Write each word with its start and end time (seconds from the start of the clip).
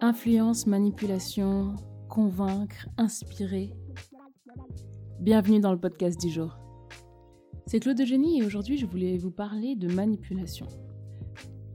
Influence, 0.00 0.68
manipulation, 0.68 1.74
convaincre, 2.08 2.88
inspirer. 2.98 3.74
Bienvenue 5.18 5.58
dans 5.58 5.72
le 5.72 5.80
podcast 5.80 6.20
du 6.20 6.30
jour. 6.30 6.56
C'est 7.66 7.80
Claude 7.80 8.00
Eugénie 8.00 8.38
et 8.38 8.44
aujourd'hui 8.44 8.78
je 8.78 8.86
voulais 8.86 9.18
vous 9.18 9.32
parler 9.32 9.74
de 9.74 9.92
manipulation. 9.92 10.68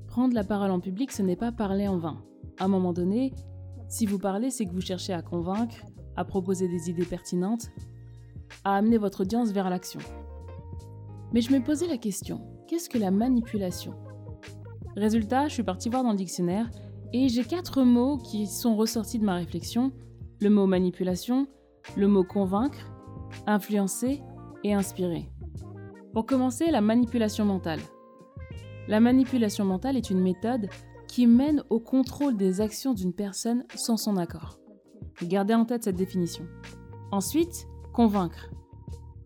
Prendre 0.07 0.33
la 0.33 0.45
parole 0.45 0.71
en 0.71 0.79
public, 0.79 1.11
ce 1.11 1.21
n'est 1.21 1.35
pas 1.35 1.51
parler 1.51 1.85
en 1.89 1.97
vain. 1.97 2.23
À 2.59 2.65
un 2.65 2.69
moment 2.69 2.93
donné, 2.93 3.33
si 3.89 4.05
vous 4.05 4.19
parlez, 4.19 4.51
c'est 4.51 4.65
que 4.67 4.73
vous 4.73 4.79
cherchez 4.79 5.11
à 5.11 5.21
convaincre, 5.21 5.75
à 6.15 6.23
proposer 6.23 6.69
des 6.69 6.89
idées 6.89 7.05
pertinentes, 7.05 7.71
à 8.63 8.77
amener 8.77 8.97
votre 8.97 9.23
audience 9.23 9.51
vers 9.51 9.69
l'action. 9.69 9.99
Mais 11.33 11.41
je 11.41 11.51
me 11.51 11.61
posais 11.61 11.87
la 11.87 11.97
question, 11.97 12.39
qu'est-ce 12.69 12.89
que 12.89 12.97
la 12.97 13.11
manipulation? 13.11 13.95
Résultat, 14.95 15.49
je 15.49 15.55
suis 15.55 15.63
partie 15.63 15.89
voir 15.89 16.03
dans 16.03 16.11
le 16.11 16.17
dictionnaire 16.17 16.69
et 17.13 17.29
j'ai 17.29 17.43
quatre 17.43 17.83
mots 17.83 18.17
qui 18.17 18.47
sont 18.47 18.75
ressortis 18.75 19.19
de 19.19 19.25
ma 19.25 19.35
réflexion. 19.35 19.91
Le 20.41 20.49
mot 20.49 20.65
manipulation, 20.65 21.47
le 21.95 22.07
mot 22.07 22.23
convaincre, 22.23 22.91
influencer 23.45 24.21
et 24.63 24.73
inspirer. 24.73 25.29
Pour 26.11 26.25
commencer, 26.25 26.71
la 26.71 26.81
manipulation 26.81 27.45
mentale. 27.45 27.79
La 28.87 28.99
manipulation 28.99 29.63
mentale 29.63 29.95
est 29.95 30.09
une 30.09 30.19
méthode 30.19 30.69
qui 31.07 31.27
mène 31.27 31.63
au 31.69 31.79
contrôle 31.79 32.35
des 32.35 32.59
actions 32.59 32.93
d'une 32.93 33.13
personne 33.13 33.63
sans 33.75 33.97
son 33.97 34.17
accord. 34.17 34.59
Gardez 35.21 35.53
en 35.53 35.65
tête 35.65 35.83
cette 35.83 35.95
définition. 35.95 36.45
Ensuite, 37.11 37.67
convaincre. 37.93 38.49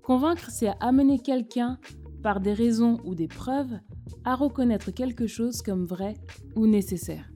Convaincre, 0.03 0.49
c'est 0.51 0.71
amener 0.81 1.19
quelqu'un, 1.19 1.79
par 2.21 2.41
des 2.41 2.53
raisons 2.53 2.99
ou 3.05 3.15
des 3.15 3.27
preuves, 3.27 3.79
à 4.25 4.35
reconnaître 4.35 4.91
quelque 4.91 5.27
chose 5.27 5.61
comme 5.61 5.85
vrai 5.85 6.15
ou 6.55 6.67
nécessaire. 6.67 7.29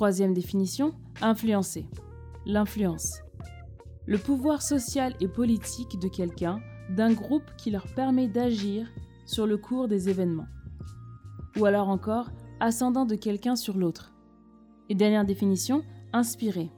Troisième 0.00 0.32
définition, 0.32 0.94
influencer. 1.20 1.86
L'influence. 2.46 3.20
Le 4.06 4.16
pouvoir 4.16 4.62
social 4.62 5.14
et 5.20 5.28
politique 5.28 5.98
de 5.98 6.08
quelqu'un, 6.08 6.58
d'un 6.88 7.12
groupe 7.12 7.54
qui 7.58 7.70
leur 7.70 7.86
permet 7.94 8.26
d'agir 8.26 8.88
sur 9.26 9.46
le 9.46 9.58
cours 9.58 9.88
des 9.88 10.08
événements. 10.08 10.46
Ou 11.58 11.66
alors 11.66 11.90
encore, 11.90 12.30
ascendant 12.60 13.04
de 13.04 13.14
quelqu'un 13.14 13.56
sur 13.56 13.76
l'autre. 13.76 14.14
Et 14.88 14.94
dernière 14.94 15.26
définition, 15.26 15.82
inspirer. 16.14 16.70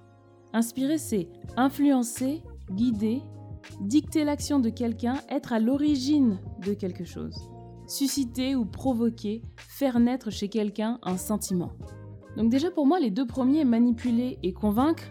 Inspirer, 0.53 0.99
c'est 0.99 1.29
influencer, 1.57 2.43
guider, 2.73 3.23
dicter 3.83 4.25
l'action 4.25 4.59
de 4.59 4.69
quelqu'un, 4.69 5.15
être 5.29 5.53
à 5.53 5.61
l'origine 5.61 6.41
de 6.67 6.75
quelque 6.75 7.05
chose 7.05 7.39
susciter 7.89 8.55
ou 8.57 8.65
provoquer, 8.65 9.43
faire 9.57 10.01
naître 10.01 10.31
chez 10.31 10.49
quelqu'un 10.49 10.99
un 11.03 11.19
sentiment. 11.19 11.73
Donc 12.37 12.51
déjà 12.51 12.71
pour 12.71 12.87
moi, 12.87 12.99
les 12.99 13.11
deux 13.11 13.27
premiers, 13.27 13.65
manipuler 13.65 14.39
et 14.43 14.53
convaincre, 14.53 15.05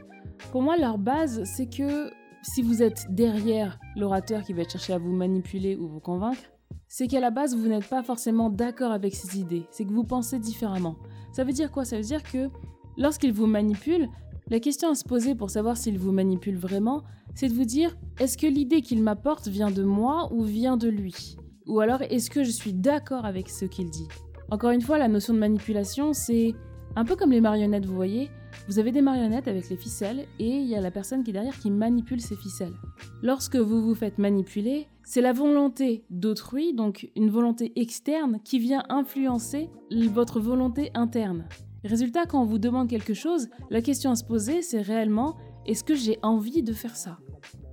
pour 0.51 0.61
moi 0.61 0.77
leur 0.77 0.97
base, 0.97 1.43
c'est 1.43 1.69
que 1.69 2.09
si 2.41 2.61
vous 2.61 2.81
êtes 2.81 3.05
derrière 3.09 3.79
l'orateur 3.95 4.43
qui 4.43 4.53
va 4.53 4.67
chercher 4.67 4.93
à 4.93 4.97
vous 4.97 5.11
manipuler 5.11 5.75
ou 5.75 5.87
vous 5.87 5.99
convaincre, 5.99 6.41
c'est 6.87 7.07
qu'à 7.07 7.19
la 7.19 7.31
base, 7.31 7.55
vous 7.55 7.67
n'êtes 7.67 7.87
pas 7.87 8.03
forcément 8.03 8.49
d'accord 8.49 8.91
avec 8.91 9.13
ses 9.13 9.39
idées, 9.39 9.65
c'est 9.71 9.85
que 9.85 9.93
vous 9.93 10.03
pensez 10.03 10.39
différemment. 10.39 10.95
Ça 11.31 11.43
veut 11.43 11.53
dire 11.53 11.71
quoi? 11.71 11.85
Ça 11.85 11.95
veut 11.95 12.03
dire 12.03 12.23
que 12.23 12.49
lorsqu'il 12.97 13.31
vous 13.31 13.45
manipule, 13.45 14.09
la 14.49 14.59
question 14.59 14.89
à 14.89 14.95
se 14.95 15.05
poser 15.05 15.35
pour 15.35 15.49
savoir 15.49 15.77
s'il 15.77 15.97
vous 15.97 16.11
manipule 16.11 16.57
vraiment, 16.57 17.03
c'est 17.35 17.47
de 17.47 17.53
vous 17.53 17.63
dire, 17.63 17.95
est-ce 18.19 18.37
que 18.37 18.47
l'idée 18.47 18.81
qu'il 18.81 19.01
m'apporte 19.01 19.47
vient 19.47 19.71
de 19.71 19.83
moi 19.83 20.27
ou 20.33 20.43
vient 20.43 20.75
de 20.75 20.89
lui? 20.89 21.37
Ou 21.67 21.79
alors, 21.79 22.01
est-ce 22.01 22.29
que 22.29 22.43
je 22.43 22.49
suis 22.49 22.73
d'accord 22.73 23.23
avec 23.23 23.47
ce 23.47 23.65
qu'il 23.65 23.89
dit? 23.89 24.07
Encore 24.49 24.71
une 24.71 24.81
fois, 24.81 24.97
la 24.97 25.07
notion 25.07 25.33
de 25.33 25.39
manipulation, 25.39 26.11
c'est 26.11 26.53
un 26.95 27.05
peu 27.05 27.15
comme 27.15 27.31
les 27.31 27.41
marionnettes, 27.41 27.85
vous 27.85 27.95
voyez. 27.95 28.29
Vous 28.67 28.79
avez 28.79 28.91
des 28.91 29.01
marionnettes 29.01 29.47
avec 29.47 29.69
les 29.69 29.77
ficelles 29.77 30.25
et 30.39 30.49
il 30.49 30.67
y 30.67 30.75
a 30.75 30.81
la 30.81 30.91
personne 30.91 31.23
qui 31.23 31.29
est 31.29 31.33
derrière 31.33 31.57
qui 31.57 31.71
manipule 31.71 32.19
ces 32.19 32.35
ficelles. 32.35 32.73
Lorsque 33.21 33.55
vous 33.55 33.81
vous 33.81 33.95
faites 33.95 34.17
manipuler, 34.17 34.87
c'est 35.03 35.21
la 35.21 35.33
volonté 35.33 36.03
d'autrui, 36.09 36.73
donc 36.73 37.09
une 37.15 37.29
volonté 37.29 37.71
externe, 37.75 38.39
qui 38.43 38.59
vient 38.59 38.83
influencer 38.89 39.69
votre 40.11 40.39
volonté 40.39 40.91
interne. 40.93 41.45
Résultat, 41.83 42.25
quand 42.25 42.41
on 42.41 42.45
vous 42.45 42.59
demande 42.59 42.89
quelque 42.89 43.13
chose, 43.13 43.47
la 43.69 43.81
question 43.81 44.11
à 44.11 44.15
se 44.15 44.23
poser, 44.23 44.61
c'est 44.61 44.81
réellement 44.81 45.37
est-ce 45.65 45.83
que 45.83 45.95
j'ai 45.95 46.19
envie 46.21 46.61
de 46.61 46.73
faire 46.73 46.95
ça? 46.95 47.19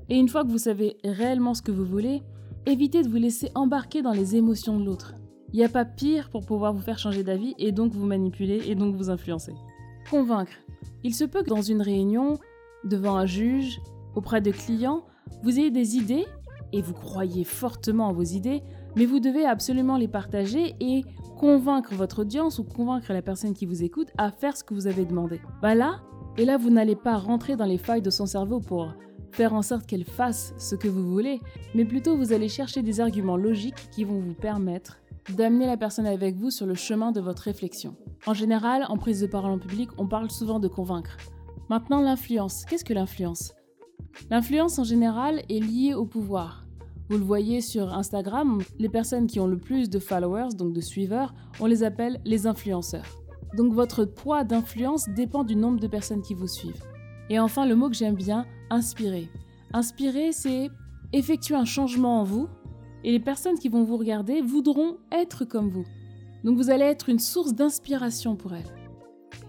Et 0.08 0.16
une 0.16 0.28
fois 0.28 0.44
que 0.44 0.50
vous 0.50 0.58
savez 0.58 0.96
réellement 1.04 1.54
ce 1.54 1.62
que 1.62 1.72
vous 1.72 1.84
voulez, 1.84 2.22
évitez 2.66 3.02
de 3.02 3.08
vous 3.08 3.16
laisser 3.16 3.50
embarquer 3.54 4.00
dans 4.00 4.12
les 4.12 4.36
émotions 4.36 4.78
de 4.78 4.84
l'autre. 4.84 5.14
Il 5.52 5.58
n'y 5.58 5.64
a 5.64 5.68
pas 5.68 5.84
pire 5.84 6.28
pour 6.30 6.44
pouvoir 6.44 6.72
vous 6.72 6.80
faire 6.80 6.98
changer 6.98 7.22
d'avis 7.22 7.54
et 7.58 7.72
donc 7.72 7.92
vous 7.92 8.04
manipuler 8.04 8.62
et 8.66 8.74
donc 8.74 8.94
vous 8.96 9.10
influencer. 9.10 9.54
Convaincre. 10.10 10.52
Il 11.04 11.14
se 11.14 11.24
peut 11.24 11.42
que 11.42 11.48
dans 11.48 11.62
une 11.62 11.80
réunion, 11.80 12.38
devant 12.84 13.16
un 13.16 13.26
juge, 13.26 13.80
auprès 14.14 14.40
de 14.40 14.50
clients, 14.50 15.04
vous 15.42 15.58
ayez 15.58 15.70
des 15.70 15.96
idées 15.96 16.26
et 16.72 16.82
vous 16.82 16.92
croyez 16.92 17.44
fortement 17.44 18.08
en 18.08 18.12
vos 18.12 18.22
idées, 18.22 18.62
mais 18.96 19.06
vous 19.06 19.20
devez 19.20 19.46
absolument 19.46 19.96
les 19.96 20.08
partager 20.08 20.74
et 20.80 21.04
convaincre 21.38 21.94
votre 21.94 22.22
audience 22.22 22.58
ou 22.58 22.64
convaincre 22.64 23.12
la 23.12 23.22
personne 23.22 23.54
qui 23.54 23.64
vous 23.64 23.82
écoute 23.82 24.08
à 24.18 24.30
faire 24.30 24.56
ce 24.56 24.64
que 24.64 24.74
vous 24.74 24.86
avez 24.86 25.04
demandé. 25.04 25.40
Bah 25.62 25.74
là, 25.74 26.00
et 26.36 26.44
là 26.44 26.56
vous 26.56 26.70
n'allez 26.70 26.96
pas 26.96 27.16
rentrer 27.16 27.56
dans 27.56 27.64
les 27.64 27.78
failles 27.78 28.02
de 28.02 28.10
son 28.10 28.26
cerveau 28.26 28.60
pour 28.60 28.92
faire 29.30 29.54
en 29.54 29.62
sorte 29.62 29.86
qu'elle 29.86 30.04
fasse 30.04 30.52
ce 30.58 30.74
que 30.74 30.88
vous 30.88 31.08
voulez, 31.08 31.40
mais 31.74 31.84
plutôt 31.84 32.16
vous 32.16 32.32
allez 32.32 32.48
chercher 32.48 32.82
des 32.82 33.00
arguments 33.00 33.36
logiques 33.36 33.88
qui 33.90 34.04
vont 34.04 34.20
vous 34.20 34.34
permettre 34.34 34.98
d'amener 35.36 35.66
la 35.66 35.76
personne 35.76 36.06
avec 36.06 36.36
vous 36.36 36.50
sur 36.50 36.66
le 36.66 36.74
chemin 36.74 37.12
de 37.12 37.20
votre 37.20 37.42
réflexion. 37.42 37.96
En 38.26 38.34
général, 38.34 38.84
en 38.88 38.96
prise 38.96 39.20
de 39.20 39.26
parole 39.26 39.50
en 39.50 39.58
public, 39.58 39.90
on 39.98 40.06
parle 40.06 40.30
souvent 40.30 40.60
de 40.60 40.68
convaincre. 40.68 41.16
Maintenant, 41.68 42.00
l'influence. 42.00 42.64
Qu'est-ce 42.64 42.84
que 42.84 42.94
l'influence? 42.94 43.54
L'influence 44.30 44.78
en 44.78 44.84
général 44.84 45.42
est 45.48 45.60
liée 45.60 45.94
au 45.94 46.06
pouvoir. 46.06 46.64
Vous 47.08 47.18
le 47.18 47.24
voyez 47.24 47.60
sur 47.60 47.94
Instagram, 47.94 48.60
les 48.78 48.88
personnes 48.88 49.26
qui 49.26 49.40
ont 49.40 49.46
le 49.46 49.58
plus 49.58 49.88
de 49.88 49.98
followers, 49.98 50.54
donc 50.54 50.74
de 50.74 50.80
suiveurs, 50.80 51.34
on 51.60 51.66
les 51.66 51.82
appelle 51.82 52.20
les 52.24 52.46
influenceurs. 52.46 53.06
Donc 53.56 53.72
votre 53.72 54.04
poids 54.04 54.44
d'influence 54.44 55.08
dépend 55.08 55.44
du 55.44 55.56
nombre 55.56 55.80
de 55.80 55.86
personnes 55.86 56.20
qui 56.20 56.34
vous 56.34 56.48
suivent. 56.48 56.84
Et 57.30 57.38
enfin, 57.38 57.66
le 57.66 57.76
mot 57.76 57.88
que 57.88 57.96
j'aime 57.96 58.14
bien, 58.14 58.46
inspirer. 58.70 59.28
Inspirer, 59.72 60.32
c'est 60.32 60.70
effectuer 61.12 61.54
un 61.54 61.64
changement 61.64 62.20
en 62.20 62.24
vous, 62.24 62.48
et 63.04 63.12
les 63.12 63.20
personnes 63.20 63.58
qui 63.58 63.68
vont 63.68 63.84
vous 63.84 63.96
regarder 63.96 64.40
voudront 64.40 64.96
être 65.12 65.44
comme 65.44 65.68
vous. 65.68 65.84
Donc 66.44 66.56
vous 66.56 66.70
allez 66.70 66.84
être 66.84 67.08
une 67.08 67.18
source 67.18 67.54
d'inspiration 67.54 68.36
pour 68.36 68.54
elles. 68.54 68.74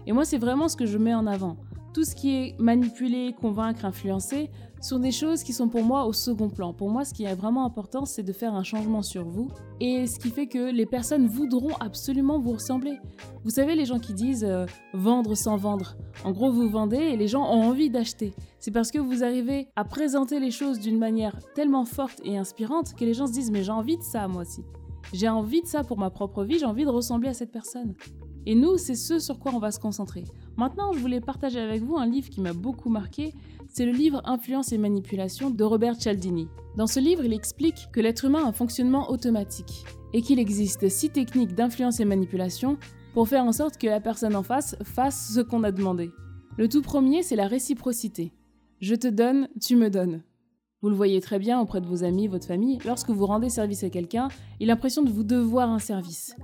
Et 0.06 0.12
moi, 0.12 0.24
c'est 0.24 0.38
vraiment 0.38 0.68
ce 0.68 0.76
que 0.76 0.86
je 0.86 0.98
mets 0.98 1.14
en 1.14 1.26
avant. 1.26 1.56
Tout 1.94 2.04
ce 2.04 2.14
qui 2.14 2.34
est 2.34 2.60
manipuler, 2.60 3.34
convaincre, 3.40 3.84
influencer, 3.84 4.50
sont 4.80 4.98
des 4.98 5.12
choses 5.12 5.42
qui 5.42 5.52
sont 5.52 5.68
pour 5.68 5.82
moi 5.82 6.06
au 6.06 6.12
second 6.12 6.48
plan. 6.48 6.72
Pour 6.72 6.90
moi, 6.90 7.04
ce 7.04 7.12
qui 7.12 7.24
est 7.24 7.34
vraiment 7.34 7.64
important, 7.64 8.04
c'est 8.04 8.22
de 8.22 8.32
faire 8.32 8.54
un 8.54 8.62
changement 8.62 9.02
sur 9.02 9.24
vous. 9.24 9.48
Et 9.80 10.06
ce 10.06 10.18
qui 10.18 10.30
fait 10.30 10.46
que 10.46 10.70
les 10.70 10.86
personnes 10.86 11.26
voudront 11.26 11.74
absolument 11.80 12.38
vous 12.38 12.52
ressembler. 12.52 12.98
Vous 13.44 13.50
savez, 13.50 13.74
les 13.74 13.84
gens 13.84 13.98
qui 13.98 14.14
disent 14.14 14.44
euh, 14.44 14.66
vendre 14.94 15.34
sans 15.34 15.56
vendre. 15.56 15.96
En 16.24 16.32
gros, 16.32 16.50
vous 16.50 16.68
vendez 16.68 16.96
et 16.96 17.16
les 17.16 17.28
gens 17.28 17.42
ont 17.42 17.62
envie 17.62 17.90
d'acheter. 17.90 18.34
C'est 18.58 18.70
parce 18.70 18.90
que 18.90 18.98
vous 18.98 19.22
arrivez 19.22 19.68
à 19.76 19.84
présenter 19.84 20.40
les 20.40 20.50
choses 20.50 20.78
d'une 20.80 20.98
manière 20.98 21.36
tellement 21.54 21.84
forte 21.84 22.20
et 22.24 22.36
inspirante 22.36 22.94
que 22.94 23.04
les 23.04 23.14
gens 23.14 23.26
se 23.26 23.32
disent 23.32 23.50
mais 23.50 23.62
j'ai 23.62 23.72
envie 23.72 23.96
de 23.96 24.02
ça 24.02 24.28
moi 24.28 24.42
aussi. 24.42 24.62
J'ai 25.12 25.28
envie 25.28 25.62
de 25.62 25.66
ça 25.66 25.82
pour 25.82 25.98
ma 25.98 26.10
propre 26.10 26.44
vie, 26.44 26.58
j'ai 26.58 26.66
envie 26.66 26.84
de 26.84 26.90
ressembler 26.90 27.30
à 27.30 27.34
cette 27.34 27.50
personne. 27.50 27.94
Et 28.46 28.54
nous, 28.54 28.78
c'est 28.78 28.94
ce 28.94 29.18
sur 29.18 29.38
quoi 29.38 29.52
on 29.54 29.58
va 29.58 29.70
se 29.70 29.78
concentrer. 29.78 30.24
Maintenant, 30.56 30.92
je 30.92 30.98
voulais 30.98 31.20
partager 31.20 31.60
avec 31.60 31.82
vous 31.82 31.96
un 31.96 32.06
livre 32.06 32.30
qui 32.30 32.40
m'a 32.40 32.52
beaucoup 32.52 32.88
marqué. 32.88 33.34
C'est 33.68 33.86
le 33.86 33.92
livre 33.92 34.22
Influence 34.24 34.72
et 34.72 34.78
manipulation 34.78 35.50
de 35.50 35.64
Robert 35.64 35.96
Cialdini. 36.00 36.48
Dans 36.76 36.86
ce 36.86 37.00
livre, 37.00 37.24
il 37.24 37.32
explique 37.32 37.88
que 37.92 38.00
l'être 38.00 38.24
humain 38.24 38.44
a 38.44 38.48
un 38.48 38.52
fonctionnement 38.52 39.10
automatique 39.10 39.84
et 40.12 40.22
qu'il 40.22 40.38
existe 40.38 40.88
six 40.88 41.10
techniques 41.10 41.54
d'influence 41.54 42.00
et 42.00 42.04
manipulation 42.04 42.78
pour 43.14 43.28
faire 43.28 43.44
en 43.44 43.52
sorte 43.52 43.76
que 43.76 43.86
la 43.86 44.00
personne 44.00 44.36
en 44.36 44.42
face 44.42 44.76
fasse 44.82 45.32
ce 45.34 45.40
qu'on 45.40 45.64
a 45.64 45.72
demandé. 45.72 46.10
Le 46.56 46.68
tout 46.68 46.82
premier, 46.82 47.22
c'est 47.22 47.36
la 47.36 47.46
réciprocité. 47.46 48.32
Je 48.80 48.94
te 48.94 49.08
donne, 49.08 49.48
tu 49.60 49.76
me 49.76 49.90
donnes. 49.90 50.22
Vous 50.82 50.88
le 50.88 50.96
voyez 50.96 51.20
très 51.20 51.38
bien 51.38 51.60
auprès 51.60 51.80
de 51.80 51.86
vos 51.86 52.04
amis, 52.04 52.26
votre 52.26 52.46
famille, 52.46 52.78
lorsque 52.86 53.10
vous 53.10 53.26
rendez 53.26 53.50
service 53.50 53.84
à 53.84 53.90
quelqu'un, 53.90 54.28
il 54.60 54.70
a 54.70 54.74
l'impression 54.74 55.02
de 55.02 55.10
vous 55.10 55.24
devoir 55.24 55.68
un 55.70 55.78
service. 55.78 56.34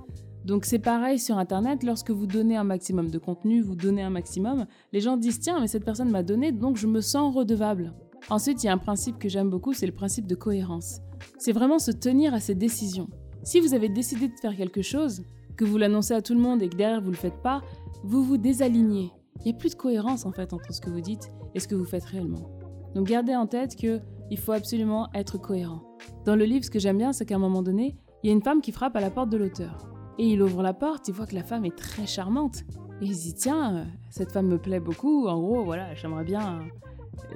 Donc 0.47 0.63
c'est 0.63 0.79
pareil 0.79 1.19
sur 1.19 1.37
Internet, 1.37 1.83
lorsque 1.83 2.09
vous 2.09 2.25
donnez 2.25 2.55
un 2.55 2.63
maximum 2.63 3.09
de 3.09 3.17
contenu, 3.17 3.59
vous 3.59 3.75
donnez 3.75 4.01
un 4.01 4.09
maximum, 4.09 4.65
les 4.93 5.01
gens 5.01 5.17
disent 5.17 5.41
tiens 5.41 5.59
mais 5.59 5.67
cette 5.67 5.83
personne 5.83 6.09
m'a 6.09 6.23
donné 6.23 6.53
donc 6.53 6.77
je 6.77 6.87
me 6.87 7.01
sens 7.01 7.35
redevable. 7.35 7.93
Ensuite 8.29 8.63
il 8.63 8.67
y 8.67 8.69
a 8.69 8.73
un 8.73 8.77
principe 8.77 9.19
que 9.19 9.27
j'aime 9.27 9.49
beaucoup, 9.49 9.73
c'est 9.73 9.85
le 9.85 9.91
principe 9.91 10.25
de 10.25 10.35
cohérence. 10.35 11.01
C'est 11.37 11.51
vraiment 11.51 11.79
se 11.79 11.91
tenir 11.91 12.33
à 12.33 12.39
ses 12.39 12.55
décisions. 12.55 13.09
Si 13.43 13.59
vous 13.59 13.73
avez 13.73 13.89
décidé 13.89 14.29
de 14.29 14.39
faire 14.41 14.55
quelque 14.55 14.81
chose, 14.81 15.21
que 15.57 15.65
vous 15.65 15.77
l'annoncez 15.77 16.13
à 16.13 16.21
tout 16.21 16.33
le 16.33 16.39
monde 16.39 16.61
et 16.61 16.69
que 16.69 16.77
derrière 16.77 17.01
vous 17.01 17.11
le 17.11 17.17
faites 17.17 17.41
pas, 17.41 17.61
vous 18.05 18.23
vous 18.23 18.37
désalignez. 18.37 19.11
Il 19.41 19.51
n'y 19.51 19.51
a 19.51 19.57
plus 19.57 19.71
de 19.71 19.75
cohérence 19.75 20.25
en 20.25 20.31
fait 20.31 20.53
entre 20.53 20.73
ce 20.73 20.79
que 20.79 20.89
vous 20.89 21.01
dites 21.01 21.29
et 21.55 21.59
ce 21.59 21.67
que 21.67 21.75
vous 21.75 21.83
faites 21.83 22.05
réellement. 22.05 22.57
Donc 22.95 23.07
gardez 23.07 23.35
en 23.35 23.47
tête 23.47 23.75
que 23.75 23.99
il 24.31 24.39
faut 24.39 24.53
absolument 24.53 25.09
être 25.13 25.37
cohérent. 25.37 25.81
Dans 26.23 26.37
le 26.37 26.45
livre, 26.45 26.63
ce 26.63 26.71
que 26.71 26.79
j'aime 26.79 26.99
bien, 26.99 27.11
c'est 27.11 27.25
qu'à 27.25 27.35
un 27.35 27.39
moment 27.39 27.63
donné, 27.63 27.97
il 28.23 28.27
y 28.27 28.29
a 28.29 28.33
une 28.33 28.41
femme 28.41 28.61
qui 28.61 28.71
frappe 28.71 28.95
à 28.95 29.01
la 29.01 29.11
porte 29.11 29.29
de 29.29 29.35
l'auteur. 29.35 29.96
Et 30.19 30.25
il 30.25 30.41
ouvre 30.41 30.63
la 30.63 30.73
porte, 30.73 31.07
il 31.07 31.13
voit 31.13 31.27
que 31.27 31.35
la 31.35 31.43
femme 31.43 31.65
est 31.65 31.77
très 31.77 32.05
charmante. 32.05 32.63
Et 33.01 33.05
il 33.05 33.15
se 33.15 33.23
dit 33.23 33.35
tiens, 33.35 33.85
cette 34.09 34.31
femme 34.31 34.47
me 34.47 34.57
plaît 34.57 34.79
beaucoup, 34.79 35.27
en 35.27 35.39
gros, 35.39 35.63
voilà, 35.63 35.93
j'aimerais 35.93 36.23
bien. 36.23 36.61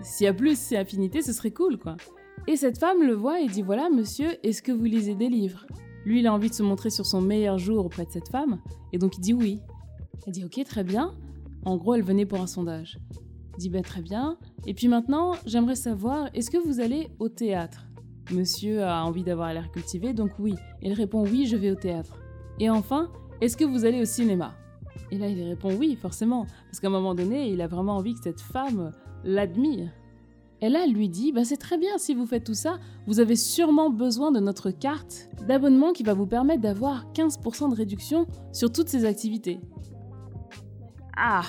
S'il 0.01 0.25
y 0.25 0.27
a 0.27 0.33
plus, 0.33 0.57
c'est 0.57 0.77
affinité, 0.77 1.21
ce 1.21 1.33
serait 1.33 1.51
cool, 1.51 1.77
quoi. 1.77 1.95
Et 2.47 2.55
cette 2.55 2.79
femme 2.79 3.03
le 3.03 3.13
voit 3.13 3.39
et 3.39 3.47
dit 3.47 3.61
voilà, 3.61 3.89
monsieur, 3.89 4.29
est-ce 4.43 4.63
que 4.63 4.71
vous 4.71 4.85
lisez 4.85 5.13
des 5.13 5.29
livres? 5.29 5.67
Lui, 6.05 6.21
il 6.21 6.27
a 6.27 6.33
envie 6.33 6.49
de 6.49 6.55
se 6.55 6.63
montrer 6.63 6.89
sur 6.89 7.05
son 7.05 7.21
meilleur 7.21 7.59
jour 7.59 7.85
auprès 7.85 8.05
de 8.05 8.11
cette 8.11 8.29
femme, 8.29 8.59
et 8.91 8.97
donc 8.97 9.17
il 9.17 9.21
dit 9.21 9.33
oui. 9.33 9.61
Elle 10.25 10.33
dit 10.33 10.43
ok, 10.43 10.63
très 10.65 10.83
bien. 10.83 11.13
En 11.63 11.77
gros, 11.77 11.93
elle 11.93 12.03
venait 12.03 12.25
pour 12.25 12.41
un 12.41 12.47
sondage. 12.47 12.97
Il 13.57 13.59
dit 13.59 13.69
ben 13.69 13.83
très 13.83 14.01
bien. 14.01 14.37
Et 14.65 14.73
puis 14.73 14.87
maintenant, 14.87 15.33
j'aimerais 15.45 15.75
savoir, 15.75 16.29
est-ce 16.33 16.49
que 16.49 16.57
vous 16.57 16.79
allez 16.79 17.09
au 17.19 17.29
théâtre? 17.29 17.85
Monsieur 18.31 18.83
a 18.83 19.03
envie 19.03 19.23
d'avoir 19.23 19.53
l'air 19.53 19.71
cultivé, 19.71 20.13
donc 20.13 20.31
oui. 20.39 20.55
Il 20.81 20.93
répond 20.93 21.23
oui, 21.23 21.45
je 21.45 21.57
vais 21.57 21.69
au 21.69 21.75
théâtre. 21.75 22.17
Et 22.61 22.69
enfin, 22.69 23.09
est-ce 23.41 23.57
que 23.57 23.65
vous 23.65 23.85
allez 23.85 23.99
au 23.99 24.05
cinéma? 24.05 24.53
Et 25.09 25.17
là, 25.17 25.27
il 25.27 25.41
répond 25.41 25.75
oui, 25.75 25.97
forcément, 25.99 26.45
parce 26.65 26.79
qu'à 26.79 26.87
un 26.87 26.91
moment 26.91 27.15
donné, 27.15 27.49
il 27.49 27.59
a 27.59 27.65
vraiment 27.65 27.97
envie 27.97 28.13
que 28.13 28.19
cette 28.21 28.39
femme 28.39 28.91
l'admire. 29.23 29.89
Et 30.61 30.69
là, 30.69 30.85
lui 30.85 31.09
dit 31.09 31.31
bah, 31.31 31.43
C'est 31.43 31.57
très 31.57 31.79
bien 31.79 31.97
si 31.97 32.13
vous 32.13 32.27
faites 32.27 32.43
tout 32.43 32.53
ça, 32.53 32.77
vous 33.07 33.19
avez 33.19 33.35
sûrement 33.35 33.89
besoin 33.89 34.31
de 34.31 34.39
notre 34.39 34.69
carte 34.69 35.27
d'abonnement 35.47 35.91
qui 35.91 36.03
va 36.03 36.13
vous 36.13 36.27
permettre 36.27 36.61
d'avoir 36.61 37.11
15% 37.13 37.71
de 37.71 37.75
réduction 37.75 38.27
sur 38.53 38.71
toutes 38.71 38.89
ces 38.89 39.05
activités. 39.05 39.59
Ah 41.17 41.41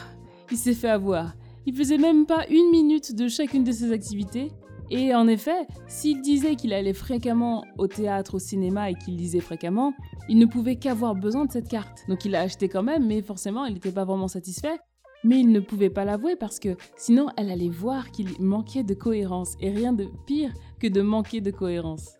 Il 0.50 0.56
s'est 0.56 0.72
fait 0.72 0.88
avoir. 0.88 1.34
Il 1.66 1.76
faisait 1.76 1.98
même 1.98 2.24
pas 2.24 2.46
une 2.48 2.70
minute 2.70 3.14
de 3.14 3.28
chacune 3.28 3.64
de 3.64 3.72
ces 3.72 3.92
activités. 3.92 4.50
Et 4.94 5.14
en 5.14 5.26
effet, 5.26 5.66
s'il 5.88 6.20
disait 6.20 6.54
qu'il 6.54 6.74
allait 6.74 6.92
fréquemment 6.92 7.64
au 7.78 7.86
théâtre, 7.86 8.34
au 8.34 8.38
cinéma 8.38 8.90
et 8.90 8.94
qu'il 8.94 9.16
lisait 9.16 9.40
fréquemment, 9.40 9.94
il 10.28 10.36
ne 10.36 10.44
pouvait 10.44 10.76
qu'avoir 10.76 11.14
besoin 11.14 11.46
de 11.46 11.50
cette 11.50 11.70
carte. 11.70 12.00
Donc 12.08 12.26
il 12.26 12.32
l'a 12.32 12.42
acheté 12.42 12.68
quand 12.68 12.82
même, 12.82 13.06
mais 13.06 13.22
forcément 13.22 13.64
il 13.64 13.72
n'était 13.72 13.90
pas 13.90 14.04
vraiment 14.04 14.28
satisfait. 14.28 14.78
Mais 15.24 15.40
il 15.40 15.50
ne 15.50 15.60
pouvait 15.60 15.88
pas 15.88 16.04
l'avouer 16.04 16.36
parce 16.36 16.58
que 16.58 16.76
sinon 16.98 17.28
elle 17.38 17.50
allait 17.50 17.70
voir 17.70 18.10
qu'il 18.10 18.28
manquait 18.38 18.82
de 18.82 18.92
cohérence 18.92 19.54
et 19.60 19.70
rien 19.70 19.94
de 19.94 20.08
pire 20.26 20.52
que 20.78 20.88
de 20.88 21.00
manquer 21.00 21.40
de 21.40 21.50
cohérence. 21.50 22.10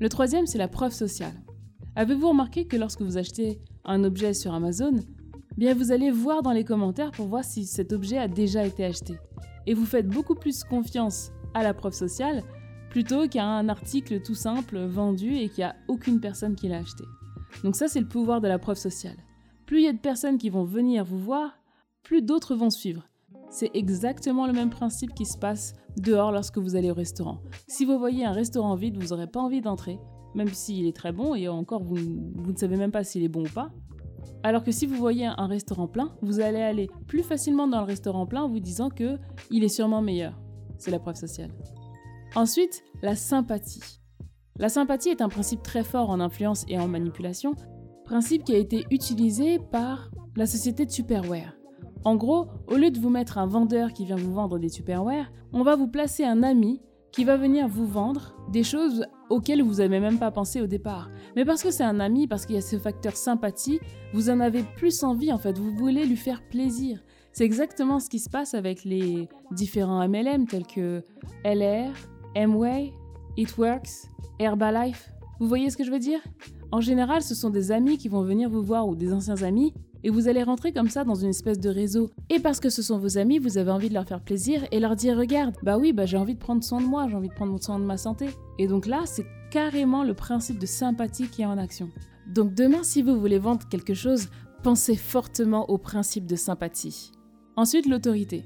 Le 0.00 0.08
troisième, 0.08 0.46
c'est 0.46 0.58
la 0.58 0.66
preuve 0.66 0.92
sociale. 0.92 1.44
Avez-vous 1.94 2.30
remarqué 2.30 2.66
que 2.66 2.76
lorsque 2.76 3.02
vous 3.02 3.18
achetez 3.18 3.60
un 3.84 4.02
objet 4.02 4.34
sur 4.34 4.52
Amazon, 4.52 4.96
bien 5.56 5.74
vous 5.74 5.92
allez 5.92 6.10
voir 6.10 6.42
dans 6.42 6.50
les 6.50 6.64
commentaires 6.64 7.12
pour 7.12 7.28
voir 7.28 7.44
si 7.44 7.66
cet 7.66 7.92
objet 7.92 8.18
a 8.18 8.26
déjà 8.26 8.66
été 8.66 8.84
acheté. 8.84 9.14
Et 9.68 9.74
vous 9.74 9.86
faites 9.86 10.08
beaucoup 10.08 10.34
plus 10.34 10.64
confiance 10.64 11.30
à 11.54 11.62
la 11.62 11.74
preuve 11.74 11.92
sociale 11.92 12.42
plutôt 12.90 13.26
qu'à 13.26 13.44
un 13.44 13.68
article 13.68 14.20
tout 14.22 14.36
simple 14.36 14.78
vendu 14.78 15.34
et 15.34 15.48
qu'il 15.48 15.64
n'y 15.64 15.70
a 15.70 15.74
aucune 15.88 16.20
personne 16.20 16.54
qui 16.54 16.68
l'a 16.68 16.78
acheté. 16.78 17.02
Donc 17.64 17.74
ça, 17.74 17.88
c'est 17.88 17.98
le 17.98 18.06
pouvoir 18.06 18.40
de 18.40 18.46
la 18.46 18.60
preuve 18.60 18.76
sociale. 18.76 19.16
Plus 19.66 19.80
il 19.80 19.84
y 19.84 19.88
a 19.88 19.92
de 19.92 19.98
personnes 19.98 20.38
qui 20.38 20.48
vont 20.48 20.62
venir 20.62 21.04
vous 21.04 21.18
voir, 21.18 21.58
plus 22.04 22.22
d'autres 22.22 22.54
vont 22.54 22.70
suivre. 22.70 23.08
C'est 23.50 23.70
exactement 23.74 24.46
le 24.46 24.52
même 24.52 24.70
principe 24.70 25.14
qui 25.14 25.24
se 25.24 25.38
passe 25.38 25.74
dehors 25.96 26.30
lorsque 26.30 26.58
vous 26.58 26.76
allez 26.76 26.90
au 26.90 26.94
restaurant. 26.94 27.40
Si 27.66 27.84
vous 27.84 27.98
voyez 27.98 28.24
un 28.24 28.32
restaurant 28.32 28.74
vide, 28.74 28.96
vous 28.96 29.08
n'aurez 29.08 29.26
pas 29.26 29.40
envie 29.40 29.60
d'entrer, 29.60 29.98
même 30.34 30.52
s'il 30.52 30.86
est 30.86 30.96
très 30.96 31.12
bon 31.12 31.34
et 31.34 31.48
encore 31.48 31.82
vous, 31.82 31.96
ne 31.96 32.56
savez 32.56 32.76
même 32.76 32.92
pas 32.92 33.02
s'il 33.04 33.24
est 33.24 33.28
bon 33.28 33.44
ou 33.44 33.52
pas. 33.52 33.70
Alors 34.42 34.62
que 34.62 34.70
si 34.70 34.86
vous 34.86 34.96
voyez 34.96 35.26
un 35.26 35.46
restaurant 35.46 35.88
plein, 35.88 36.14
vous 36.22 36.40
allez 36.40 36.60
aller 36.60 36.90
plus 37.06 37.22
facilement 37.22 37.66
dans 37.66 37.80
le 37.80 37.86
restaurant 37.86 38.26
plein 38.26 38.42
en 38.42 38.48
vous 38.48 38.60
disant 38.60 38.90
que 38.90 39.18
il 39.50 39.64
est 39.64 39.68
sûrement 39.68 40.02
meilleur. 40.02 40.38
C'est 40.78 40.90
la 40.90 40.98
preuve 40.98 41.16
sociale. 41.16 41.50
Ensuite, 42.34 42.82
la 43.02 43.14
sympathie. 43.14 44.00
La 44.58 44.68
sympathie 44.68 45.08
est 45.08 45.22
un 45.22 45.28
principe 45.28 45.62
très 45.62 45.82
fort 45.82 46.10
en 46.10 46.20
influence 46.20 46.64
et 46.68 46.78
en 46.78 46.88
manipulation, 46.88 47.54
principe 48.04 48.44
qui 48.44 48.54
a 48.54 48.58
été 48.58 48.84
utilisé 48.90 49.58
par 49.58 50.10
la 50.36 50.46
société 50.46 50.86
de 50.86 50.90
Superware. 50.90 51.56
En 52.04 52.16
gros, 52.16 52.48
au 52.68 52.76
lieu 52.76 52.90
de 52.90 53.00
vous 53.00 53.08
mettre 53.08 53.38
un 53.38 53.46
vendeur 53.46 53.92
qui 53.92 54.04
vient 54.04 54.16
vous 54.16 54.34
vendre 54.34 54.58
des 54.58 54.68
Superware, 54.68 55.32
on 55.52 55.62
va 55.62 55.74
vous 55.74 55.88
placer 55.88 56.24
un 56.24 56.42
ami 56.42 56.82
qui 57.12 57.24
va 57.24 57.36
venir 57.36 57.68
vous 57.68 57.86
vendre 57.86 58.34
des 58.50 58.64
choses 58.64 59.06
auxquelles 59.30 59.62
vous 59.62 59.74
n'avez 59.76 60.00
même 60.00 60.18
pas 60.18 60.30
pensé 60.30 60.60
au 60.60 60.66
départ. 60.66 61.10
Mais 61.36 61.44
parce 61.44 61.62
que 61.62 61.70
c'est 61.70 61.84
un 61.84 62.00
ami, 62.00 62.26
parce 62.26 62.44
qu'il 62.44 62.56
y 62.56 62.58
a 62.58 62.62
ce 62.62 62.76
facteur 62.76 63.16
sympathie, 63.16 63.78
vous 64.12 64.30
en 64.30 64.40
avez 64.40 64.64
plus 64.76 65.04
envie 65.04 65.32
en 65.32 65.38
fait, 65.38 65.56
vous 65.56 65.70
voulez 65.70 66.04
lui 66.04 66.16
faire 66.16 66.42
plaisir. 66.48 67.02
C'est 67.34 67.44
exactement 67.44 67.98
ce 67.98 68.08
qui 68.08 68.20
se 68.20 68.30
passe 68.30 68.54
avec 68.54 68.84
les 68.84 69.28
différents 69.50 70.08
MLM 70.08 70.46
tels 70.46 70.68
que 70.68 71.02
LR, 71.44 71.90
Mway, 72.36 72.92
It 73.36 73.58
Works, 73.58 74.08
Herbalife. 74.38 75.10
Vous 75.40 75.48
voyez 75.48 75.68
ce 75.68 75.76
que 75.76 75.82
je 75.82 75.90
veux 75.90 75.98
dire? 75.98 76.20
En 76.70 76.80
général, 76.80 77.22
ce 77.22 77.34
sont 77.34 77.50
des 77.50 77.72
amis 77.72 77.98
qui 77.98 78.08
vont 78.08 78.22
venir 78.22 78.48
vous 78.48 78.62
voir 78.62 78.86
ou 78.86 78.94
des 78.94 79.12
anciens 79.12 79.42
amis 79.42 79.74
et 80.04 80.10
vous 80.10 80.28
allez 80.28 80.44
rentrer 80.44 80.72
comme 80.72 80.88
ça 80.88 81.02
dans 81.02 81.16
une 81.16 81.30
espèce 81.30 81.58
de 81.58 81.68
réseau. 81.70 82.08
Et 82.30 82.38
parce 82.38 82.60
que 82.60 82.70
ce 82.70 82.82
sont 82.82 82.98
vos 82.98 83.18
amis, 83.18 83.40
vous 83.40 83.58
avez 83.58 83.72
envie 83.72 83.88
de 83.88 83.94
leur 83.94 84.06
faire 84.06 84.22
plaisir 84.22 84.64
et 84.70 84.78
leur 84.78 84.94
dire 84.94 85.16
regarde, 85.18 85.56
bah 85.64 85.76
oui, 85.76 85.92
bah 85.92 86.06
j'ai 86.06 86.16
envie 86.16 86.34
de 86.34 86.38
prendre 86.38 86.62
soin 86.62 86.80
de 86.80 86.86
moi, 86.86 87.08
j'ai 87.08 87.16
envie 87.16 87.30
de 87.30 87.34
prendre 87.34 87.60
soin 87.60 87.80
de 87.80 87.84
ma 87.84 87.96
santé. 87.96 88.28
Et 88.60 88.68
donc 88.68 88.86
là, 88.86 89.02
c'est 89.06 89.26
carrément 89.50 90.04
le 90.04 90.14
principe 90.14 90.60
de 90.60 90.66
sympathie 90.66 91.26
qui 91.26 91.42
est 91.42 91.46
en 91.46 91.58
action. 91.58 91.90
Donc 92.32 92.54
demain, 92.54 92.84
si 92.84 93.02
vous 93.02 93.18
voulez 93.18 93.40
vendre 93.40 93.66
quelque 93.68 93.94
chose, 93.94 94.28
pensez 94.62 94.94
fortement 94.94 95.68
au 95.68 95.78
principe 95.78 96.26
de 96.26 96.36
sympathie. 96.36 97.10
Ensuite, 97.56 97.86
l'autorité. 97.86 98.44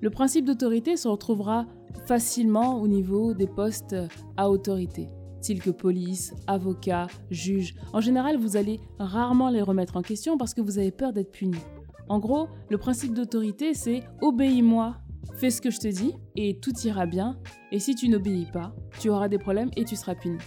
Le 0.00 0.10
principe 0.10 0.44
d'autorité 0.44 0.96
se 0.96 1.08
retrouvera 1.08 1.66
facilement 2.06 2.80
au 2.80 2.88
niveau 2.88 3.34
des 3.34 3.46
postes 3.46 3.96
à 4.36 4.50
autorité 4.50 5.08
tels 5.40 5.60
que 5.60 5.70
police, 5.70 6.34
avocat, 6.46 7.06
juge. 7.30 7.74
En 7.92 8.00
général, 8.00 8.36
vous 8.36 8.56
allez 8.56 8.80
rarement 8.98 9.50
les 9.50 9.62
remettre 9.62 9.96
en 9.96 10.02
question 10.02 10.36
parce 10.36 10.54
que 10.54 10.60
vous 10.60 10.78
avez 10.78 10.90
peur 10.90 11.12
d'être 11.12 11.32
puni. 11.32 11.58
En 12.08 12.18
gros, 12.18 12.48
le 12.70 12.78
principe 12.78 13.14
d'autorité, 13.14 13.74
c'est 13.74 14.02
obéis-moi, 14.20 14.96
fais 15.34 15.50
ce 15.50 15.60
que 15.60 15.70
je 15.70 15.78
te 15.78 15.88
dis 15.88 16.14
et 16.36 16.58
tout 16.58 16.76
ira 16.84 17.06
bien. 17.06 17.38
Et 17.72 17.78
si 17.78 17.94
tu 17.94 18.08
n'obéis 18.08 18.46
pas, 18.52 18.74
tu 18.98 19.10
auras 19.10 19.28
des 19.28 19.38
problèmes 19.38 19.70
et 19.76 19.84
tu 19.84 19.96
seras 19.96 20.14
puni. 20.14 20.38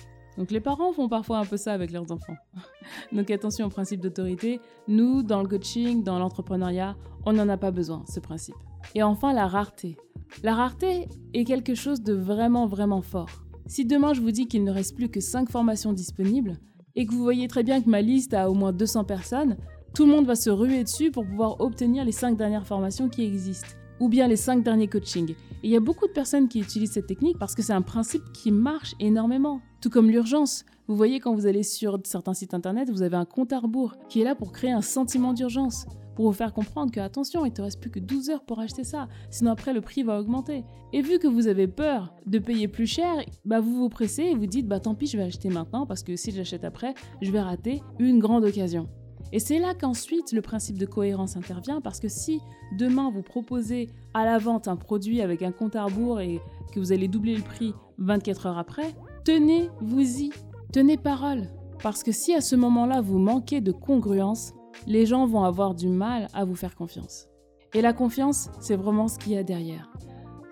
Donc 0.41 0.49
les 0.49 0.59
parents 0.59 0.91
font 0.91 1.07
parfois 1.07 1.37
un 1.37 1.45
peu 1.45 1.55
ça 1.55 1.71
avec 1.71 1.91
leurs 1.91 2.11
enfants. 2.11 2.33
Donc 3.11 3.29
attention 3.29 3.67
au 3.67 3.69
principe 3.69 4.01
d'autorité. 4.01 4.59
Nous, 4.87 5.21
dans 5.21 5.43
le 5.43 5.47
coaching, 5.47 6.03
dans 6.03 6.17
l'entrepreneuriat, 6.17 6.95
on 7.27 7.33
n'en 7.33 7.47
a 7.47 7.57
pas 7.57 7.69
besoin, 7.69 8.03
ce 8.11 8.19
principe. 8.19 8.55
Et 8.95 9.03
enfin, 9.03 9.33
la 9.33 9.45
rareté. 9.45 9.97
La 10.41 10.55
rareté 10.55 11.07
est 11.35 11.43
quelque 11.43 11.75
chose 11.75 12.01
de 12.01 12.13
vraiment, 12.13 12.65
vraiment 12.65 13.03
fort. 13.03 13.43
Si 13.67 13.85
demain 13.85 14.15
je 14.15 14.21
vous 14.21 14.31
dis 14.31 14.47
qu'il 14.47 14.63
ne 14.63 14.71
reste 14.71 14.95
plus 14.95 15.09
que 15.09 15.19
5 15.19 15.51
formations 15.51 15.93
disponibles, 15.93 16.57
et 16.95 17.05
que 17.05 17.11
vous 17.11 17.21
voyez 17.21 17.47
très 17.47 17.61
bien 17.61 17.79
que 17.79 17.89
ma 17.89 18.01
liste 18.01 18.33
a 18.33 18.49
au 18.49 18.55
moins 18.55 18.73
200 18.73 19.03
personnes, 19.03 19.57
tout 19.93 20.07
le 20.07 20.11
monde 20.11 20.25
va 20.25 20.35
se 20.35 20.49
ruer 20.49 20.83
dessus 20.83 21.11
pour 21.11 21.23
pouvoir 21.23 21.61
obtenir 21.61 22.03
les 22.03 22.11
5 22.11 22.35
dernières 22.35 22.65
formations 22.65 23.09
qui 23.09 23.23
existent, 23.23 23.75
ou 24.01 24.09
bien 24.09 24.27
les 24.27 24.35
5 24.35 24.63
derniers 24.63 24.87
coachings. 24.87 25.31
Et 25.31 25.67
il 25.67 25.69
y 25.69 25.77
a 25.77 25.79
beaucoup 25.79 26.07
de 26.07 26.11
personnes 26.11 26.49
qui 26.49 26.59
utilisent 26.59 26.91
cette 26.91 27.07
technique 27.07 27.37
parce 27.39 27.55
que 27.55 27.61
c'est 27.61 27.71
un 27.71 27.83
principe 27.83 28.23
qui 28.33 28.51
marche 28.51 28.95
énormément. 28.99 29.61
Tout 29.79 29.89
comme 29.89 30.09
l'urgence. 30.09 30.65
Vous 30.87 30.97
voyez 30.97 31.19
quand 31.21 31.33
vous 31.33 31.45
allez 31.45 31.63
sur 31.63 31.99
certains 32.03 32.33
sites 32.33 32.53
internet, 32.53 32.89
vous 32.89 33.03
avez 33.03 33.15
un 33.15 33.25
compte 33.25 33.53
à 33.53 33.59
rebours 33.59 33.95
qui 34.09 34.19
est 34.19 34.25
là 34.25 34.35
pour 34.35 34.51
créer 34.51 34.71
un 34.71 34.81
sentiment 34.81 35.31
d'urgence 35.31 35.85
pour 36.15 36.25
vous 36.25 36.33
faire 36.33 36.53
comprendre 36.53 36.91
que 36.91 36.99
attention, 36.99 37.45
il 37.45 37.53
te 37.53 37.61
reste 37.61 37.79
plus 37.79 37.89
que 37.89 37.99
12 37.99 38.29
heures 38.29 38.43
pour 38.43 38.59
acheter 38.59 38.83
ça, 38.83 39.07
sinon 39.29 39.51
après 39.51 39.73
le 39.73 39.81
prix 39.81 40.03
va 40.03 40.19
augmenter. 40.19 40.63
Et 40.93 41.01
vu 41.01 41.19
que 41.19 41.27
vous 41.27 41.47
avez 41.47 41.67
peur 41.67 42.13
de 42.25 42.37
payer 42.37 42.67
plus 42.67 42.85
cher, 42.85 43.23
bah 43.45 43.59
vous 43.59 43.73
vous 43.75 43.89
pressez 43.89 44.23
et 44.23 44.35
vous 44.35 44.45
dites 44.45 44.67
bah 44.67 44.79
tant 44.79 44.93
pis, 44.93 45.07
je 45.07 45.17
vais 45.17 45.23
acheter 45.23 45.49
maintenant 45.49 45.85
parce 45.85 46.03
que 46.03 46.15
si 46.15 46.31
j'achète 46.31 46.63
après, 46.63 46.93
je 47.21 47.31
vais 47.31 47.41
rater 47.41 47.81
une 47.97 48.19
grande 48.19 48.43
occasion. 48.43 48.89
Et 49.33 49.39
c'est 49.39 49.59
là 49.59 49.73
qu'ensuite 49.73 50.33
le 50.33 50.41
principe 50.41 50.77
de 50.77 50.85
cohérence 50.85 51.37
intervient 51.37 51.81
parce 51.81 51.99
que 51.99 52.09
si 52.09 52.41
demain 52.77 53.09
vous 53.09 53.21
proposez 53.21 53.89
à 54.13 54.25
la 54.25 54.37
vente 54.37 54.67
un 54.67 54.75
produit 54.75 55.21
avec 55.21 55.41
un 55.41 55.51
compte 55.51 55.75
à 55.75 55.85
rebours 55.85 56.19
et 56.19 56.41
que 56.73 56.79
vous 56.79 56.91
allez 56.91 57.07
doubler 57.07 57.35
le 57.35 57.43
prix 57.43 57.73
24 57.97 58.47
heures 58.47 58.57
après, 58.57 58.93
tenez-vous-y, 59.23 60.31
tenez 60.73 60.97
parole. 60.97 61.47
Parce 61.81 62.03
que 62.03 62.11
si 62.11 62.33
à 62.33 62.41
ce 62.41 62.55
moment-là 62.55 63.01
vous 63.01 63.19
manquez 63.19 63.61
de 63.61 63.71
congruence, 63.71 64.53
les 64.85 65.05
gens 65.05 65.25
vont 65.25 65.43
avoir 65.43 65.75
du 65.75 65.87
mal 65.87 66.27
à 66.33 66.45
vous 66.45 66.55
faire 66.55 66.75
confiance. 66.75 67.27
Et 67.73 67.81
la 67.81 67.93
confiance, 67.93 68.49
c'est 68.59 68.75
vraiment 68.75 69.07
ce 69.07 69.17
qu'il 69.17 69.33
y 69.33 69.37
a 69.37 69.43
derrière. 69.43 69.89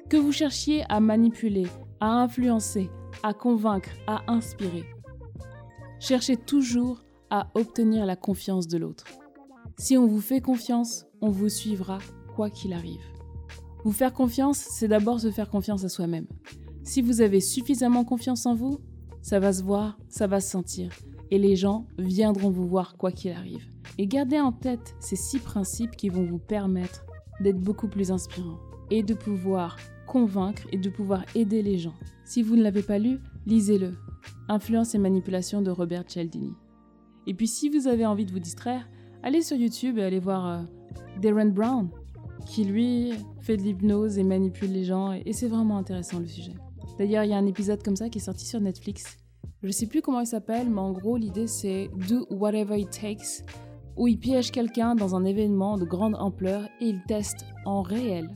Que 0.10 0.18
vous 0.18 0.32
cherchiez 0.32 0.84
à 0.90 1.00
manipuler, 1.00 1.68
à 2.00 2.22
influencer, 2.22 2.90
à 3.24 3.34
convaincre, 3.34 3.90
à 4.08 4.22
inspirer. 4.28 4.86
Cherchez 6.00 6.38
toujours 6.38 7.02
à 7.30 7.50
obtenir 7.56 8.06
la 8.06 8.16
confiance 8.16 8.68
de 8.68 8.78
l'autre. 8.78 9.06
Si 9.78 9.98
on 9.98 10.08
vous 10.08 10.22
fait 10.22 10.42
confiance, 10.42 11.06
on 11.22 11.30
vous 11.30 11.50
suivra 11.50 12.00
quoi 12.36 12.50
qu'il 12.50 12.74
arrive. 12.74 13.02
Vous 13.84 13.92
faire 13.92 14.14
confiance, 14.14 14.58
c'est 14.58 14.88
d'abord 14.88 15.20
se 15.20 15.32
faire 15.32 15.50
confiance 15.50 15.84
à 15.84 15.90
soi-même. 15.90 16.28
Si 16.84 17.02
vous 17.02 17.22
avez 17.22 17.40
suffisamment 17.40 18.04
confiance 18.04 18.46
en 18.46 18.56
vous, 18.56 18.80
ça 19.22 19.40
va 19.40 19.54
se 19.54 19.64
voir, 19.64 19.98
ça 20.10 20.28
va 20.28 20.40
se 20.42 20.50
sentir, 20.50 20.92
et 21.32 21.38
les 21.38 21.56
gens 21.56 21.86
viendront 21.98 22.50
vous 22.50 22.68
voir 22.68 22.98
quoi 22.98 23.12
qu'il 23.12 23.32
arrive. 23.32 23.66
Et 23.98 24.08
gardez 24.08 24.40
en 24.40 24.52
tête 24.52 24.96
ces 25.00 25.16
six 25.16 25.40
principes 25.40 25.96
qui 25.96 26.10
vont 26.10 26.26
vous 26.26 26.40
permettre 26.40 27.06
d'être 27.42 27.60
beaucoup 27.60 27.88
plus 27.88 28.12
inspirant 28.12 28.58
et 28.92 29.04
de 29.04 29.14
pouvoir 29.14 29.78
convaincre 30.08 30.64
et 30.72 30.78
de 30.78 30.90
pouvoir 30.90 31.24
aider 31.36 31.62
les 31.62 31.78
gens. 31.78 31.94
Si 32.26 32.42
vous 32.42 32.56
ne 32.56 32.64
l'avez 32.64 32.84
pas 32.84 33.00
lu, 33.00 33.20
lisez-le. 33.46 33.96
Influence 34.48 34.96
et 34.96 35.00
manipulation 35.00 35.62
de 35.62 35.70
Robert 35.70 36.06
Cialdini. 36.08 36.54
Et 37.28 37.34
puis 37.34 37.48
si 37.48 37.70
vous 37.70 37.88
avez 37.88 38.06
envie 38.06 38.26
de 38.26 38.32
vous 38.32 38.40
distraire, 38.40 38.90
allez 39.24 39.42
sur 39.42 39.58
YouTube 39.58 39.98
et 39.98 40.04
allez 40.04 40.20
voir 40.20 40.48
euh, 40.48 40.62
Darren 41.22 41.52
Brown, 41.52 41.90
qui 42.46 42.64
lui 42.64 43.14
fait 43.42 43.58
de 43.58 43.62
l'hypnose 43.62 44.18
et 44.18 44.24
manipule 44.24 44.72
les 44.72 44.84
gens, 44.84 45.12
et 45.14 45.34
c'est 45.34 45.48
vraiment 45.48 45.78
intéressant 45.78 46.20
le 46.20 46.26
sujet. 46.26 46.54
D'ailleurs, 46.98 47.24
il 47.24 47.30
y 47.30 47.34
a 47.34 47.38
un 47.38 47.46
épisode 47.46 47.84
comme 47.84 47.96
ça 47.96 48.10
qui 48.10 48.18
est 48.18 48.22
sorti 48.22 48.46
sur 48.46 48.60
Netflix. 48.60 49.18
Je 49.64 49.72
sais 49.72 49.88
plus 49.88 50.02
comment 50.02 50.22
il 50.22 50.28
s'appelle, 50.28 50.70
mais 50.70 50.80
en 50.80 50.92
gros, 50.92 51.18
l'idée 51.18 51.48
c'est 51.48 51.90
Do 52.08 52.26
Whatever 52.30 52.80
It 52.80 52.90
Takes, 52.90 53.46
où 53.98 54.08
il 54.08 54.18
piège 54.18 54.52
quelqu'un 54.52 54.96
dans 54.96 55.16
un 55.16 55.26
événement 55.26 55.78
de 55.78 55.86
grande 55.86 56.16
ampleur 56.16 56.64
et 56.80 56.88
il 56.88 57.02
teste 57.04 57.46
en 57.66 57.82
réel 57.82 58.30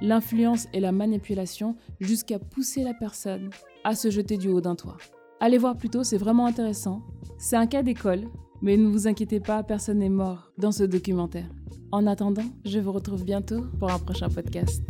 l'influence 0.00 0.66
et 0.72 0.80
la 0.80 0.92
manipulation 0.92 1.76
jusqu'à 2.00 2.38
pousser 2.38 2.82
la 2.82 2.94
personne 2.94 3.50
à 3.84 3.94
se 3.94 4.10
jeter 4.10 4.36
du 4.36 4.48
haut 4.48 4.60
d'un 4.60 4.74
toit. 4.74 4.96
Allez 5.44 5.58
voir 5.58 5.76
plutôt, 5.76 6.04
c'est 6.04 6.18
vraiment 6.18 6.46
intéressant. 6.46 7.02
C'est 7.36 7.56
un 7.56 7.66
cas 7.66 7.82
d'école, 7.82 8.28
mais 8.60 8.76
ne 8.76 8.86
vous 8.86 9.08
inquiétez 9.08 9.40
pas, 9.40 9.64
personne 9.64 9.98
n'est 9.98 10.08
mort 10.08 10.52
dans 10.56 10.70
ce 10.70 10.84
documentaire. 10.84 11.48
En 11.90 12.06
attendant, 12.06 12.44
je 12.64 12.78
vous 12.78 12.92
retrouve 12.92 13.24
bientôt 13.24 13.62
pour 13.80 13.90
un 13.90 13.98
prochain 13.98 14.28
podcast. 14.28 14.84